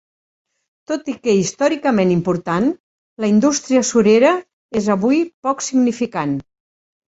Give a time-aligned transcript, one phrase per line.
[0.91, 2.65] Tot i que històricament important,
[3.25, 4.33] la indústria surera
[4.83, 6.37] és avui poc significant.